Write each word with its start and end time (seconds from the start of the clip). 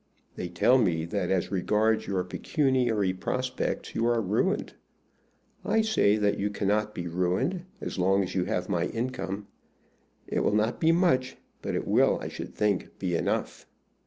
They 0.35 0.49
tell 0.49 0.79
me 0.79 1.05
that 1.05 1.29
as 1.29 1.51
regards 1.51 2.07
your 2.07 2.23
pecuniary 2.23 3.13
prospects 3.13 3.93
you 3.93 4.07
are 4.07 4.19
ruined. 4.19 4.73
I 5.63 5.81
say 5.83 6.15
that 6.17 6.39
you 6.39 6.49
cannot 6.49 6.95
be 6.95 7.07
ruined 7.07 7.65
as 7.79 7.99
long 7.99 8.23
as 8.23 8.33
you 8.33 8.45
have 8.45 8.67
my 8.67 8.85
income. 8.85 9.45
It 10.25 10.39
will 10.39 10.55
not 10.55 10.79
be 10.79 10.91
much, 10.91 11.37
but 11.61 11.75
it 11.75 11.87
will, 11.87 12.17
I 12.19 12.29
should 12.29 12.55
think, 12.55 12.97
be 12.97 13.13
enough. 13.15 13.67